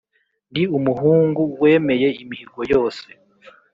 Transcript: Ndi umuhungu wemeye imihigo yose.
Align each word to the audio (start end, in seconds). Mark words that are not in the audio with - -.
Ndi 0.49 0.63
umuhungu 0.77 1.41
wemeye 1.61 2.09
imihigo 2.23 2.59
yose. 2.73 3.07